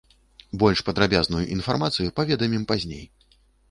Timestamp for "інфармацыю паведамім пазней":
1.59-3.11